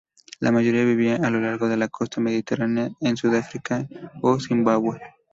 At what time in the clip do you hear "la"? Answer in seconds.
0.39-0.51, 1.77-1.87